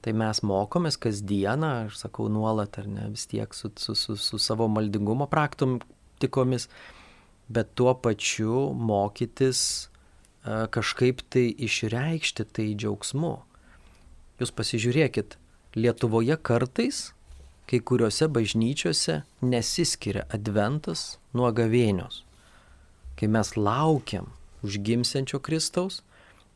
[0.00, 4.40] Tai mes mokomės kasdieną, aš sakau nuolat ar ne, vis tiek su, su, su, su
[4.40, 6.70] savo maldingumo praktikomis,
[7.52, 9.90] bet tuo pačiu mokytis
[10.44, 13.34] kažkaip tai išreikšti tai džiaugsmu.
[14.40, 15.36] Jūs pasižiūrėkit,
[15.76, 17.12] Lietuvoje kartais
[17.70, 22.24] kai kuriuose bažnyčiose nesiskiria adventas nuo gavėnios.
[23.20, 24.30] Kai mes laukiam
[24.64, 26.00] užgimsiančio Kristaus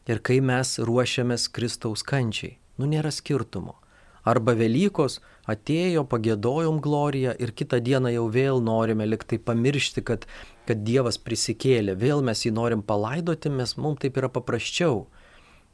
[0.09, 2.57] ir kai mes ruošiamės Kristaus kančiai.
[2.81, 3.77] Nu nėra skirtumo.
[4.25, 10.25] Arba Velykos atėjo, pagėdojom gloriją ir kitą dieną jau vėl norime liktai pamiršti, kad,
[10.65, 15.05] kad Dievas prisikėlė, vėl mes jį norim palaidoti, mes mums taip yra paprasčiau.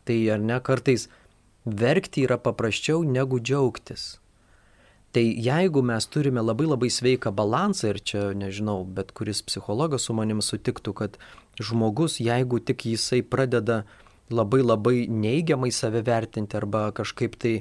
[0.03, 1.07] Tai ar ne kartais
[1.65, 4.17] verkti yra paprasčiau negu džiaugtis.
[5.11, 10.15] Tai jeigu mes turime labai labai sveiką balansą ir čia, nežinau, bet kuris psichologas su
[10.15, 11.19] manim sutiktų, kad
[11.59, 13.83] žmogus, jeigu tik jisai pradeda
[14.31, 17.57] labai labai neigiamai save vertinti arba kažkaip tai,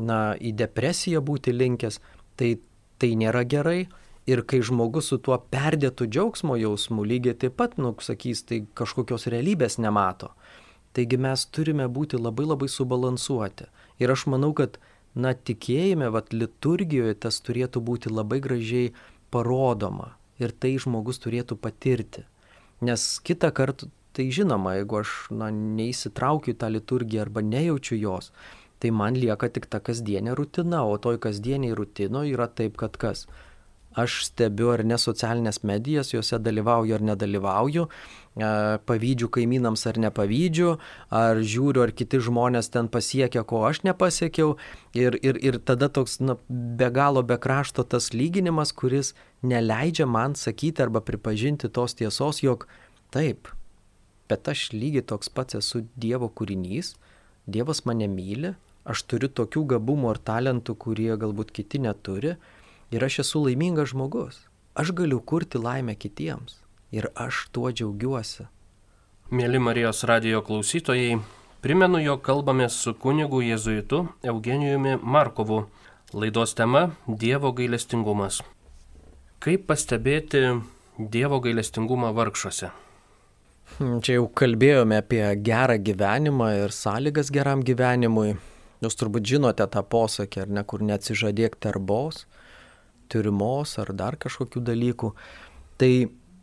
[0.00, 2.00] na, į depresiją būti linkęs,
[2.40, 2.56] tai
[2.98, 3.84] tai nėra gerai.
[4.24, 9.28] Ir kai žmogus su tuo perdėtų džiaugsmo jausmu lygiai taip pat, nu, sakys, tai kažkokios
[9.28, 10.30] realybės nemato.
[10.96, 13.68] Taigi mes turime būti labai labai subalansuoti.
[14.00, 14.78] Ir aš manau, kad,
[15.14, 18.92] na, tikėjime, vat, liturgijoje tas turėtų būti labai gražiai
[19.34, 20.14] parodoma.
[20.42, 22.24] Ir tai žmogus turėtų patirti.
[22.84, 28.32] Nes kitą kartą, tai žinoma, jeigu aš, na, neįsitraukiu į tą liturgiją arba nejaučiu jos,
[28.82, 33.28] tai man lieka tik ta kasdienė rutina, o toj kasdieniai rutino yra taip, kad kas
[33.94, 37.86] aš stebiu ar ne socialinės medijas, juose dalyvauju ar nedalyvauju,
[38.34, 40.74] pavydžiu kaimynams ar nepavydžiu,
[41.14, 44.56] ar žiūriu, ar kiti žmonės ten pasiekia, ko aš nepasiekiau.
[44.94, 50.34] Ir, ir, ir tada toks na, be galo be krašto tas lyginimas, kuris neleidžia man
[50.34, 52.66] sakyti arba pripažinti tos tiesos, jog
[53.14, 53.48] taip,
[54.28, 56.96] bet aš lygiai toks pats esu Dievo kūrinys,
[57.46, 58.54] Dievas mane myli,
[58.88, 62.34] aš turiu tokių gabumų ar talentų, kurie galbūt kiti neturi
[62.90, 64.42] ir aš esu laimingas žmogus.
[64.74, 66.63] Aš galiu kurti laimę kitiems
[66.94, 68.46] ir aš tuo džiaugiuosi.
[69.34, 71.18] Mėly Marijos radio klausytojai,
[71.64, 75.64] primenu, jog kalbame su kunigu jėzuitu Eugenijumi Markovu.
[76.14, 76.90] Laidos tema-
[77.22, 78.42] Dievo gailestingumas.
[79.40, 80.62] Kaip pastebėti
[80.98, 82.70] Dievo gailestingumą vargšuose?
[83.78, 88.36] Hmm, čia jau kalbėjome apie gerą gyvenimą ir sąlygas geram gyvenimui.
[88.84, 92.26] Jūs turbūt žinote tą posakį, ar ne, kur neatsižadėk terbos
[93.08, 95.10] turimos ar dar kažkokių dalykų.
[95.78, 95.92] Tai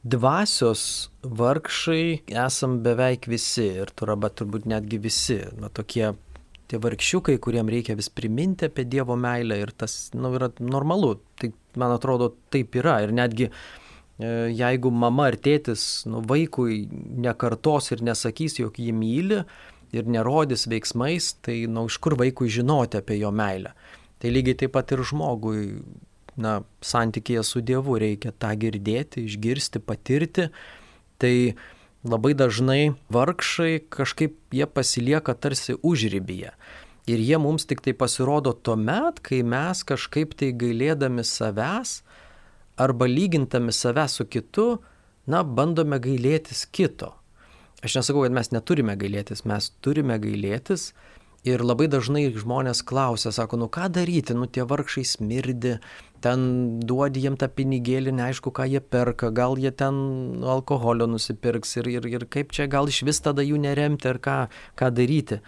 [0.04, 5.40] dvasios vargšai esam beveik visi ir turaba turbūt netgi visi.
[5.60, 6.14] Na, tokie
[6.72, 11.18] tie vargšiukai, kuriem reikia vis priminti apie Dievo meilę ir tas nu, yra normalu.
[11.40, 13.54] Tai man atrodo taip yra ir netgi e,
[14.56, 16.86] jeigu mama ar tėtis nu, vaikui
[17.28, 19.42] nekartos ir nesakys, jog jį myli
[19.92, 23.76] ir nerodys veiksmais, tai nu, iš kur vaikui žinoti apie jo meilę.
[24.22, 25.82] Tai lygiai taip pat ir žmogui
[26.38, 30.50] na, santykėje su Dievu reikia tą girdėti, išgirsti, patirti.
[31.22, 31.34] Tai
[32.08, 36.54] labai dažnai vargšai kažkaip jie pasilieka tarsi užrybyje.
[37.10, 42.02] Ir jie mums tik tai pasirodo tuo met, kai mes kažkaip tai gailėdami savęs
[42.82, 44.82] arba lygintami save su kitu,
[45.30, 47.14] na, bandome gailėtis kito.
[47.82, 50.92] Aš nesakau, kad mes neturime gailėtis, mes turime gailėtis,
[51.42, 55.80] Ir labai dažnai žmonės klausia, sako, nu ką daryti, nu tie vargšai smirdi,
[56.22, 56.46] ten
[56.86, 59.96] duodi jiem tą pinigėlį, neaišku, ką jie perka, gal jie ten
[60.46, 64.38] alkoholio nusipirks ir, ir, ir kaip čia gal iš vis tada jų neremti ar ką,
[64.80, 65.42] ką daryti.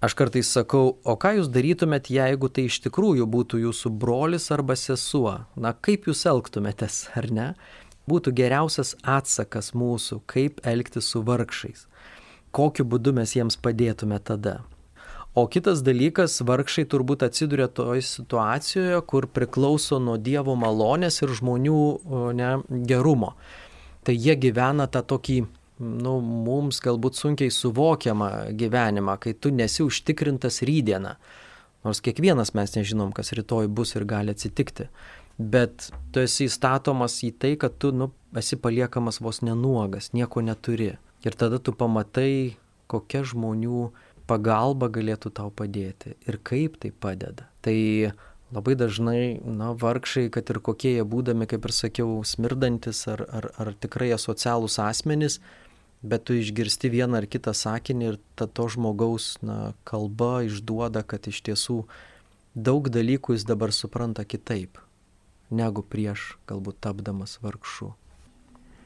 [0.00, 4.72] Aš kartais sakau, o ką jūs darytumėt, jeigu tai iš tikrųjų būtų jūsų brolis arba
[4.72, 5.34] sesuo?
[5.60, 7.48] Na, kaip jūs elgtumėtės, ar ne?
[8.08, 11.84] Būtų geriausias atsakas mūsų, kaip elgtis su vargšais.
[12.50, 14.62] Kokiu būdu mes jiems padėtume tada.
[15.34, 21.82] O kitas dalykas, vargšai turbūt atsiduria toje situacijoje, kur priklauso nuo Dievo malonės ir žmonių
[22.34, 22.48] ne,
[22.90, 23.36] gerumo.
[24.02, 25.36] Tai jie gyvena tą tokį,
[25.86, 31.14] nu, mums galbūt sunkiai suvokiamą gyvenimą, kai tu nesi užtikrintas rydieną.
[31.86, 34.88] Nors kiekvienas mes nežinom, kas rytoj bus ir gali atsitikti.
[35.38, 40.96] Bet tu esi įstatomas į tai, kad tu nu, esi paliekamas vos nenuogas, nieko neturi.
[41.24, 42.58] Ir tada tu pamatai,
[42.90, 43.86] kokia žmonių
[44.30, 47.48] pagalba galėtų tau padėti ir kaip tai padeda.
[47.64, 47.76] Tai
[48.54, 53.50] labai dažnai, na, vargšai, kad ir kokie jie būdami, kaip ir sakiau, smirdantis ar, ar,
[53.58, 55.40] ar tikrai asocialūs asmenys,
[56.02, 61.28] bet tu išgirsti vieną ar kitą sakinį ir ta to žmogaus, na, kalba išduoda, kad
[61.30, 61.82] iš tiesų
[62.54, 64.80] daug dalykų jis dabar supranta kitaip,
[65.50, 67.92] negu prieš galbūt tapdamas vargšu.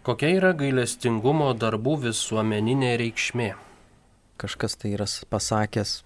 [0.04, 3.54] Kokia yra gailestingumo darbų visuomeninė reikšmė?
[4.36, 6.02] Kažkas tai yra pasakęs,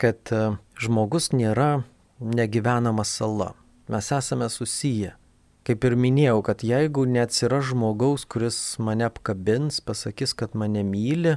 [0.00, 0.42] kad e,
[0.80, 1.82] žmogus nėra
[2.22, 3.52] negyvenama sala.
[3.90, 5.16] Mes esame susiję.
[5.62, 11.36] Kaip ir minėjau, kad jeigu neatsira žmogaus, kuris mane apkabins, pasakys, kad mane myli,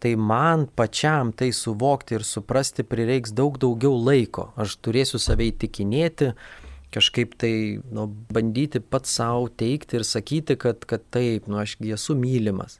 [0.00, 4.50] tai man pačiam tai suvokti ir suprasti prireiks daug daugiau laiko.
[4.60, 6.34] Aš turėsiu save įtikinėti,
[6.92, 12.16] kažkaip tai nu, bandyti pats savo teikti ir sakyti, kad, kad taip, nu aš esu
[12.16, 12.76] mylimas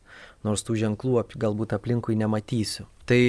[0.47, 2.87] nors tų ženklų ap, galbūt aplinkui nematysiu.
[3.07, 3.21] Tai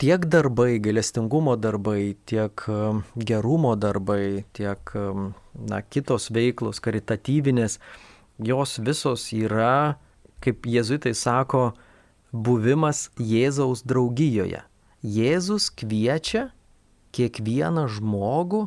[0.00, 7.76] tiek darbai, galestingumo darbai, tiek um, gerumo darbai, tiek um, na, kitos veiklos, karitatyvinės,
[8.40, 9.98] jos visos yra,
[10.40, 11.70] kaip jėzuitai sako,
[12.32, 14.62] buvimas Jėzaus draugijoje.
[15.00, 16.50] Jėzus kviečia
[17.16, 18.66] kiekvieną žmogų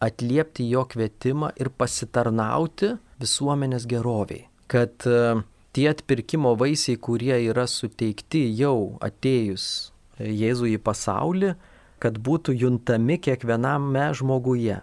[0.00, 4.46] atliepti jo kvietimą ir pasitarnauti visuomenės geroviai.
[4.70, 5.42] Kad uh,
[5.76, 11.54] tie atpirkimo vaisiai, kurie yra suteikti jau atėjus Jėzui į pasaulį,
[12.00, 14.82] kad būtų juntami kiekviename žmoguje.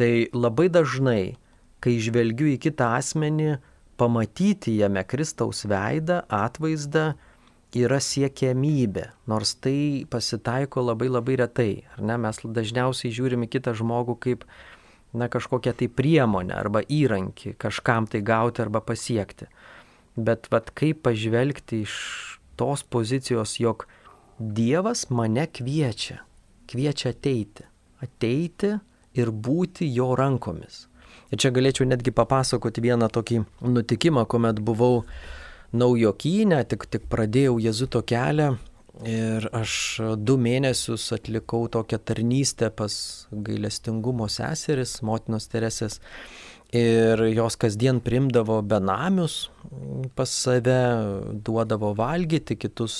[0.00, 1.34] Tai labai dažnai
[1.82, 3.56] kai žvelgiu į kitą asmenį,
[4.00, 7.12] pamatyti jame Kristaus veidą, atvaizdą
[7.76, 11.72] yra siekiamybė, nors tai pasitaiko labai labai retai.
[11.96, 12.18] Ar ne?
[12.20, 14.46] Mes dažniausiai žiūrime kitą žmogų kaip
[15.12, 19.48] na, kažkokią tai priemonę arba įrankį kažkam tai gauti arba pasiekti.
[20.16, 21.94] Bet vad kaip pažvelgti iš
[22.60, 23.86] tos pozicijos, jog
[24.38, 26.22] Dievas mane kviečia,
[26.68, 27.64] kviečia ateiti,
[28.02, 28.72] ateiti
[29.14, 30.86] ir būti jo rankomis.
[31.32, 35.04] Ir čia galėčiau netgi papasakoti vieną tokį nutikimą, kuomet buvau
[35.72, 38.52] naujokynę, tik, tik pradėjau jezuto kelią
[39.08, 39.74] ir aš
[40.20, 42.94] du mėnesius atlikau tokią tarnystę pas
[43.32, 46.00] gailestingumo seseris, motinos Teresės.
[46.72, 49.50] Ir jos kasdien primdavo benamius
[50.16, 50.78] pas save,
[51.44, 52.94] duodavo valgyti, kitus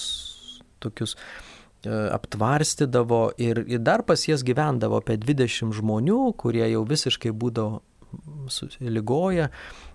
[0.82, 7.32] tokius e, aptvarstydavo ir, ir dar pas jas gyvendavo apie 20 žmonių, kurie jau visiškai
[7.32, 7.80] būdavo
[8.80, 9.48] ligoja,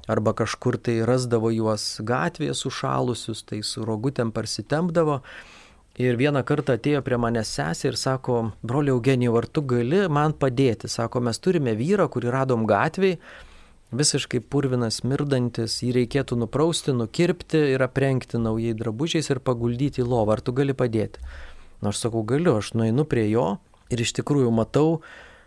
[0.10, 5.22] arba kažkur tai rasdavo juos gatvėje sušalusius, tai su rogutėm parsitempdavo.
[5.98, 10.36] Ir vieną kartą atėjo prie manęs sesė ir sako, broli Eugenijau, ar tu gali man
[10.38, 10.90] padėti?
[10.90, 13.18] Sako, mes turime vyrą, kurį radom gatvėje,
[13.96, 20.36] visiškai purvinas, mirdantis, jį reikėtų nuprausti, nukirpti ir aprengti naujai drabužiais ir paguldyti į lovą.
[20.36, 21.24] Ar tu gali padėti?
[21.82, 23.58] Na, aš sakau, galiu, aš nueinu prie jo
[23.94, 25.00] ir iš tikrųjų matau,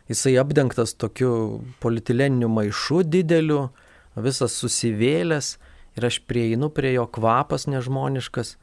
[0.09, 3.68] jisai apdengtas tokiu politileniniu maišu dideliu,
[4.16, 5.59] visas susivėlęs
[5.98, 8.57] ir aš prieinu prie jo kvapas nežmoniškas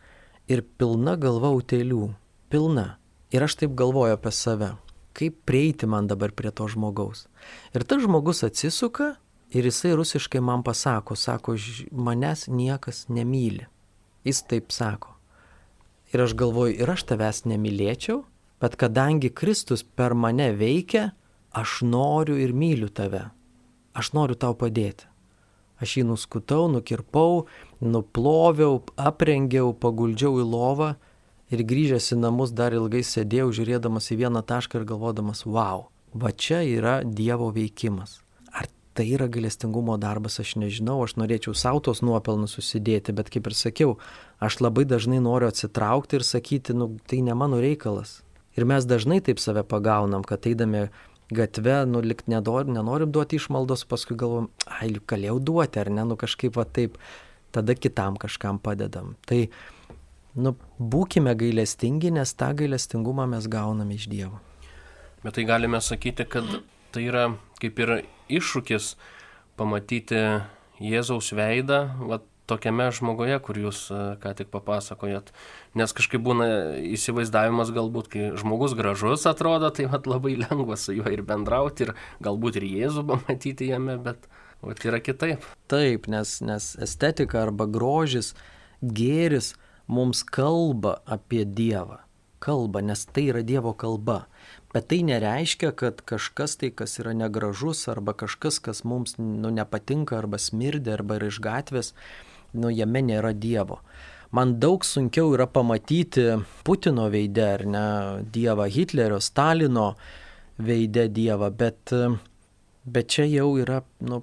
[0.49, 2.15] ir pilna galva utėlių,
[2.49, 2.95] pilna.
[3.35, 4.71] Ir aš taip galvoju apie save,
[5.17, 7.27] kaip prieiti man dabar prie to žmogaus.
[7.75, 9.17] Ir tas žmogus atsisuka
[9.51, 11.55] ir jisai rusiškai man pasako, sako,
[11.91, 13.67] manęs niekas nemyli.
[14.23, 15.15] Jis taip sako.
[16.13, 18.23] Ir aš galvoju, ir aš tavęs nemylėčiau,
[18.61, 21.11] bet kadangi Kristus per mane veikia,
[21.51, 23.27] aš noriu ir myliu tave.
[23.97, 25.07] Aš noriu tau padėti.
[25.81, 27.45] Aš jį nuskutau, nukirpau,
[27.81, 30.93] nuploviau, aprengiau, paguldžiau į lovą
[31.53, 36.33] ir grįžęs į namus dar ilgai sėdėjau, žiūrėdamas į vieną tašką ir galvodamas, wow, va
[36.33, 38.21] čia yra Dievo veikimas.
[38.97, 43.53] Tai yra galestingumo darbas, aš nežinau, aš norėčiau savo tos nuopelnus susidėti, bet kaip ir
[43.53, 43.91] sakiau,
[44.41, 48.23] aš labai dažnai noriu atsitraukti ir sakyti, nu tai ne mano reikalas.
[48.57, 50.87] Ir mes dažnai taip save pagaunam, kad eidami
[51.29, 56.17] gatve, nu, likt nedor, nenorim duoti išmaldos, paskui galvom, ai, galėjau duoti, ar ne, nu
[56.17, 56.97] kažkaip va taip,
[57.53, 59.13] tada kitam kažkam padedam.
[59.29, 59.43] Tai,
[60.41, 64.41] nu, būkime gailestingi, nes tą gailestingumą mes gauname iš Dievo.
[65.21, 66.49] Bet tai galime sakyti, kad
[66.95, 67.27] tai yra
[67.61, 67.93] kaip ir
[68.39, 68.95] iššūkis
[69.57, 70.23] pamatyti
[70.83, 75.33] Jėzaus veidą, va, tokiame žmoguje, kur jūs e, ką tik papasakojot.
[75.77, 76.47] Nes kažkaip būna
[76.95, 81.93] įsivaizdavimas galbūt, kai žmogus gražus atrodo, tai vat, labai lengva su juo ir bendrauti ir
[82.23, 84.29] galbūt ir Jėzų pamatyti jame, bet
[84.63, 85.45] vat, yra kitaip.
[85.71, 88.33] Taip, nes, nes estetika arba grožis,
[88.81, 89.55] gėris
[89.91, 92.03] mums kalba apie Dievą.
[92.43, 94.27] Kalba, nes tai yra Dievo kalba.
[94.77, 100.19] Bet tai nereiškia, kad kažkas tai, kas yra negražus, arba kažkas, kas mums nu, nepatinka,
[100.19, 101.87] arba smirdė, arba yra iš gatvės,
[102.53, 103.79] nu, jame nėra Dievo.
[104.37, 106.27] Man daug sunkiau yra pamatyti
[106.67, 107.87] Putino veidę, ar ne,
[108.35, 109.87] Dievą Hitlerio, Stalino
[110.61, 111.95] veidę Dievą, bet,
[112.85, 114.21] bet čia jau yra, nu,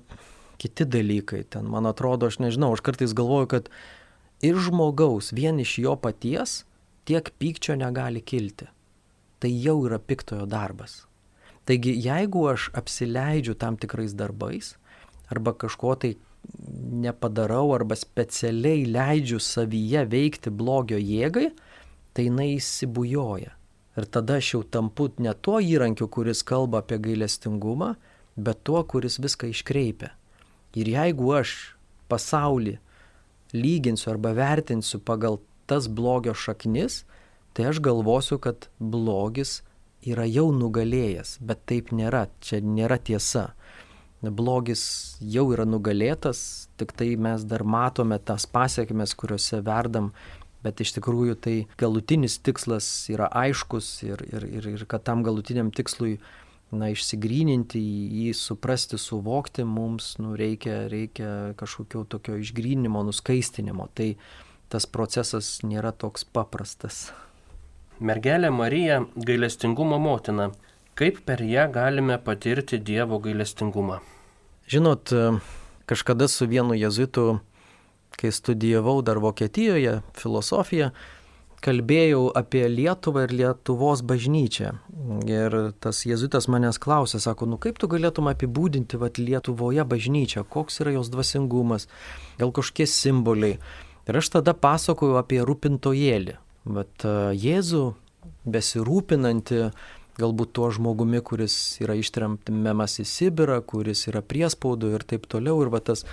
[0.63, 1.43] kiti dalykai.
[1.51, 3.75] Ten, man atrodo, aš nežinau, aš kartais galvoju, kad
[4.39, 6.61] ir žmogaus vien iš jo paties
[7.11, 8.71] tiek pykčio negali kilti.
[9.45, 11.03] Tai jau yra piktojo darbas.
[11.69, 14.71] Taigi, jeigu aš apsileidžiu tam tikrais darbais
[15.33, 16.15] arba kažko tai
[17.05, 21.51] nepadarau arba specialiai leidžiu savyje veikti blogio jėgai,
[22.17, 23.53] tai jinai įsibujoja.
[23.95, 27.95] Ir tada aš jau tampu ne tuo įrankiu, kuris kalba apie gailestingumą,
[28.37, 30.15] bet tuo, kuris viską iškreipia.
[30.75, 31.77] Ir jeigu aš
[32.11, 32.79] pasaulį
[33.55, 35.39] lyginsiu arba vertinsiu pagal
[35.71, 37.05] tas blogio šaknis,
[37.55, 39.63] tai aš galvosiu, kad blogis
[40.05, 43.53] yra jau nugalėjęs, bet taip nėra, čia nėra tiesa
[44.31, 50.13] blogis jau yra nugalėtas, tik tai mes dar matome tas pasiekmes, kuriuose verdam,
[50.65, 55.71] bet iš tikrųjų tai galutinis tikslas yra aiškus ir, ir, ir, ir kad tam galutiniam
[55.75, 56.19] tikslui
[56.75, 63.91] na, išsigryninti, jį suprasti, suvokti, mums nu, reikia, reikia kažkokio tokio išgrynimo, nuskaistinimo.
[63.95, 64.15] Tai
[64.73, 67.11] tas procesas nėra toks paprastas.
[68.05, 70.51] Mergelė Marija gailestingumo motina.
[70.95, 74.03] Kaip per ją galime patirti Dievo gailestingumą?
[74.69, 75.13] Žinot,
[75.89, 77.39] kažkada su vienu jezuitu,
[78.21, 80.91] kai studijavau dar Vokietijoje filosofiją,
[81.65, 84.75] kalbėjau apie Lietuvą ir Lietuvos bažnyčią.
[85.25, 90.83] Ir tas jezuitas manęs klausė, sako, nu kaip tu galėtum apibūdinti vat, Lietuvoje bažnyčią, koks
[90.85, 91.89] yra jos dvasingumas,
[92.37, 93.57] gal kažkokie simboliai.
[94.05, 96.44] Ir aš tada pasakoju apie rūpintojėlį.
[96.65, 97.05] Vat
[97.37, 97.85] Jėzų
[98.49, 99.69] besirūpinanti
[100.19, 105.59] galbūt tuo žmogumi, kuris yra ištremtiamas į Sibirą, kuris yra priespaudu ir taip toliau.
[105.65, 106.05] Ir va tas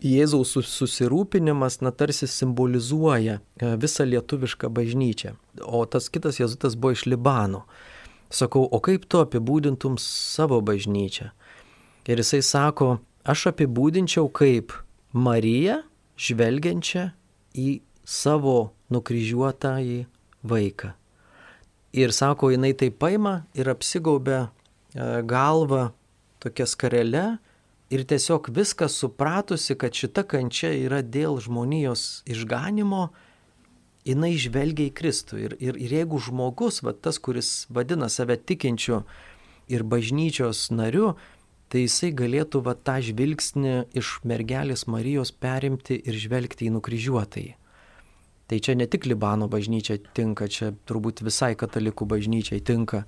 [0.00, 5.34] Jėzaus susirūpinimas, na, tarsi simbolizuoja e, visą lietuvišką bažnyčią.
[5.60, 7.66] O tas kitas Jėzutas buvo iš Libano.
[8.32, 11.28] Sakau, o kaip tu apibūdintum savo bažnyčią?
[12.08, 12.94] Ir jisai sako,
[13.28, 14.72] aš apibūdinčiau kaip
[15.12, 15.82] Mariją
[16.16, 17.10] žvelgiančią
[17.60, 20.00] į savo nukryžiuotąjį
[20.42, 20.94] vaiką.
[21.92, 25.90] Ir sako, jinai tai paima ir apsigaubia e, galvą
[26.38, 27.24] tokia skarelė
[27.90, 33.08] ir tiesiog viską supratusi, kad šita kančia yra dėl žmonijos išganimo,
[34.06, 35.40] jinai žvelgia į Kristų.
[35.42, 39.02] Ir, ir, ir jeigu žmogus, va, tas, kuris vadina save tikinčiu
[39.70, 41.16] ir bažnyčios nariu,
[41.70, 47.56] tai jisai galėtų va, tą žvilgsnį iš mergelės Marijos perimti ir žvelgti į nukryžiuotąjį.
[48.50, 53.04] Tai čia ne tik Libano bažnyčia tinka, čia turbūt visai katalikų bažnyčiai tinka,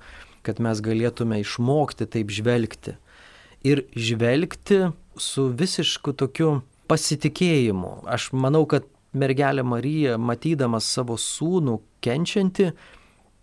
[0.47, 2.95] kad mes galėtume išmokti taip žvelgti.
[3.67, 8.05] Ir žvelgti su visišku tokiu pasitikėjimu.
[8.07, 8.87] Aš manau, kad
[9.19, 12.71] mergelė Marija, matydamas savo sūnų kenčiantį,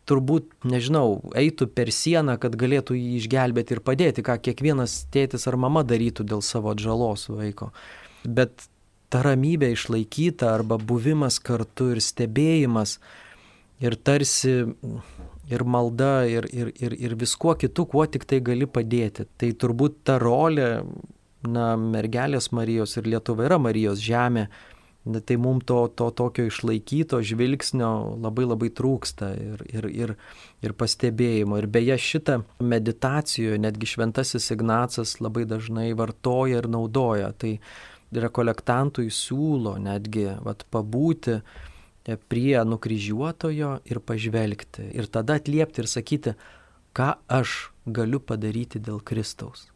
[0.09, 5.59] turbūt, nežinau, eitų per sieną, kad galėtų jį išgelbėti ir padėti, ką kiekvienas tėtis ar
[5.59, 7.73] mama darytų dėl savo atžalos vaiko.
[8.23, 8.69] Bet
[9.09, 12.97] ta ramybė išlaikyta arba buvimas kartu ir stebėjimas
[13.81, 14.55] ir tarsi
[15.49, 19.25] ir malda ir, ir, ir, ir viskuo kitu, kuo tik tai gali padėti.
[19.39, 20.69] Tai turbūt ta rolė,
[21.47, 24.47] na, mergelės Marijos ir Lietuva yra Marijos žemė,
[25.25, 30.15] tai mums to, to tokio išlaikyto žvilgsnio labai labai trūksta ir, ir, ir,
[30.61, 31.57] ir pastebėjimo.
[31.57, 37.31] Ir beje šitą meditacijoje netgi šventasis Ignacas labai dažnai vartoja ir naudoja.
[37.39, 37.55] Tai
[38.15, 44.89] rekolektantui siūlo netgi vat, pabūti e, prie nukryžiuotojo ir pažvelgti.
[44.97, 46.35] Ir tada atliepti ir sakyti,
[46.97, 49.67] ką aš galiu padaryti dėl Kristaus.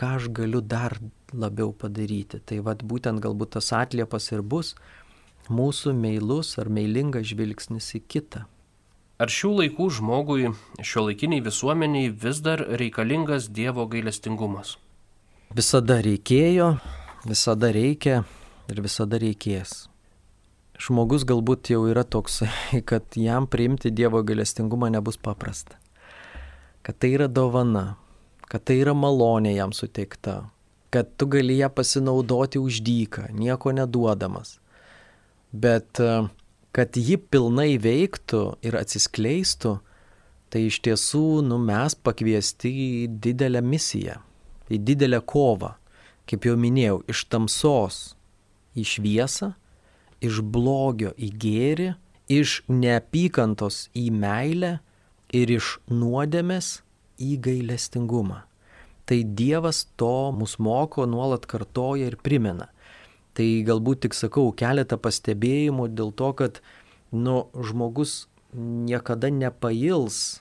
[0.00, 0.96] Ką aš galiu dar
[1.32, 2.40] labiau padaryti.
[2.42, 4.74] Tai vad būtent galbūt tas atliepas ir bus
[5.50, 8.46] mūsų meilus ar meilingas žvilgsnis į kitą.
[9.20, 10.46] Ar šių laikų žmogui,
[10.80, 14.78] šio laikiniai visuomeniai vis dar reikalingas Dievo gailestingumas?
[15.52, 16.70] Visada reikėjo,
[17.26, 18.22] visada reikia
[18.70, 19.88] ir visada reikės.
[20.80, 22.42] Žmogus galbūt jau yra toks,
[22.90, 25.76] kad jam priimti Dievo galestingumą nebus paprasta.
[26.82, 27.98] Kad tai yra dovana,
[28.48, 30.46] kad tai yra malonė jam suteikta,
[30.90, 34.56] kad tu gali ją pasinaudoti už dyką, nieko neduodamas.
[35.52, 36.00] Bet
[36.72, 39.76] kad ji pilnai veiktų ir atsiskleistų,
[40.50, 42.90] tai iš tiesų nu, mes pakviesti į
[43.22, 44.16] didelę misiją,
[44.72, 45.74] į didelę kovą
[46.30, 47.98] kaip jau minėjau, iš tamsos
[48.78, 49.54] į šviesą,
[50.22, 51.88] iš blogio į gėrį,
[52.30, 54.76] iš neapykantos į meilę
[55.34, 56.80] ir iš nuodėmės
[57.18, 58.44] į gailestingumą.
[59.10, 62.68] Tai Dievas to mus moko, nuolat kartoja ir primena.
[63.34, 66.60] Tai galbūt tik sakau keletą pastebėjimų dėl to, kad
[67.10, 70.40] nu, žmogus niekada nepails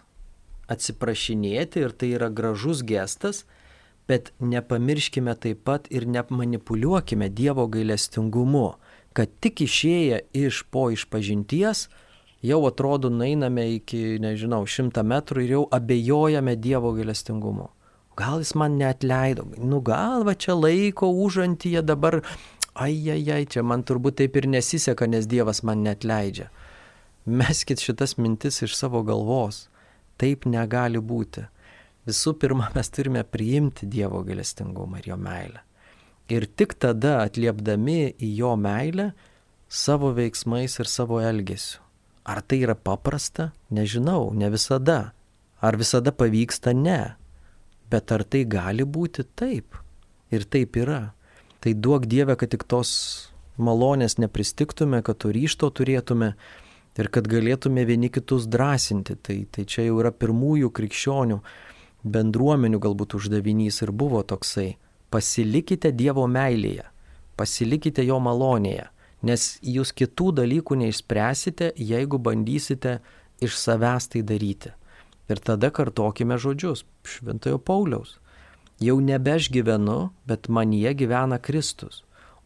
[0.70, 3.46] atsiprašinėti ir tai yra gražus gestas,
[4.10, 8.74] bet nepamirškime taip pat ir nemanipuliuokime Dievo gailestingumu,
[9.14, 11.88] kad tik išėję iš po išpažinties,
[12.42, 17.70] jau atrodo nainame iki, nežinau, šimtą metrų ir jau abejojame Dievo gailestingumu.
[18.20, 22.20] Gal jis man neatleido, nu gal va čia laiko užantyje dabar,
[22.74, 26.50] ai, ai, ai, čia man turbūt taip ir nesiseka, nes Dievas man neatleidžia.
[27.30, 29.68] Meskit šitas mintis iš savo galvos.
[30.20, 31.46] Taip negali būti.
[32.10, 35.62] Visų pirma, mes turime priimti Dievo gailestingumą ir jo meilę.
[36.30, 39.12] Ir tik tada atliepdami į jo meilę
[39.70, 41.84] savo veiksmais ir savo elgesiu.
[42.30, 43.52] Ar tai yra paprasta?
[43.74, 45.14] Nežinau, ne visada.
[45.62, 46.74] Ar visada pavyksta?
[46.74, 47.16] Ne.
[47.90, 49.78] Bet ar tai gali būti taip?
[50.30, 51.14] Ir taip yra.
[51.60, 52.92] Tai duok Dievę, kad tik tos
[53.58, 56.36] malonės nepristiktume, kad to ryšto turėtume
[57.00, 59.18] ir kad galėtume vieni kitus drąsinti.
[59.18, 61.42] Tai, tai čia jau yra pirmųjų krikščionių
[62.04, 64.78] bendruomenių galbūt uždavinys ir buvo toksai.
[65.10, 66.86] Pasilikite Dievo meilėje,
[67.36, 68.90] pasilikite Jo malonėje,
[69.26, 73.00] nes jūs kitų dalykų neišspręsite, jeigu bandysite
[73.42, 74.74] iš savęs tai daryti.
[75.30, 78.18] Ir tada kartokime žodžius Šventojo Pauliaus.
[78.80, 82.04] Jau nebe aš gyvenu, bet man jie gyvena Kristus,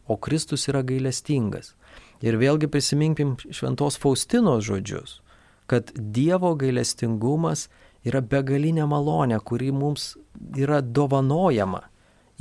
[0.07, 1.75] o Kristus yra gailestingas.
[2.23, 5.19] Ir vėlgi prisiminkim Šventos Faustinos žodžius.
[5.65, 7.69] kad Dievo gailestingumas
[8.07, 10.13] yra begalinė malonė, kuri mums
[10.57, 11.85] yra dovanojama.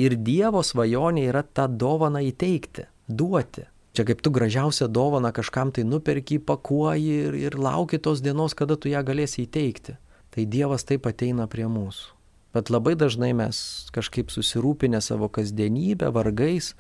[0.01, 3.67] Ir Dievo svajonė yra tą dovaną įteikti, duoti.
[3.93, 8.79] Čia kaip tu gražiausią dovaną kažkam tai nuperki, pakuoji ir, ir lauki tos dienos, kada
[8.81, 9.99] tu ją galėsi įteikti.
[10.33, 12.17] Tai Dievas taip ateina prie mūsų.
[12.57, 13.59] Bet labai dažnai mes
[13.93, 16.73] kažkaip susirūpinę savo kasdienybę, vargais,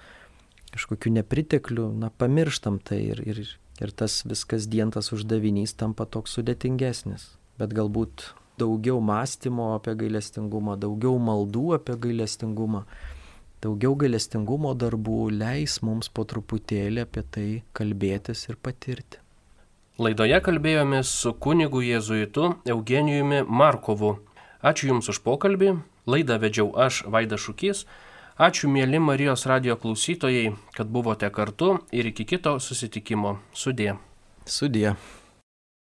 [0.72, 3.40] kažkokiu nepritekliu, na, pamirštam tai ir, ir,
[3.80, 7.28] ir tas viskas dientas uždavinys tampa toks sudėtingesnis.
[7.60, 12.84] Bet galbūt daugiau mąstymo apie gailestingumą, daugiau maldų apie gailestingumą,
[13.64, 19.22] daugiau gailestingumo darbų leis mums po truputėlį apie tai kalbėtis ir patirti.
[20.02, 24.16] Laidoje kalbėjomės su kunigu jėzuitu Eugenijumi Markovu.
[24.64, 25.76] Ačiū Jums už pokalbį.
[26.08, 27.84] Laidą vedžiau aš, Vaida Šukys.
[28.40, 33.36] Ačiū mėly Marijos radio klausytojai, kad buvote kartu ir iki kito susitikimo.
[33.52, 33.98] Sudė.
[34.48, 34.96] Sudė.